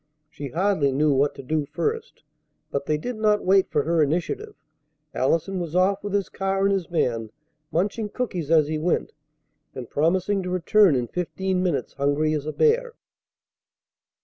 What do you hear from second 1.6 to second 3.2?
first. But they did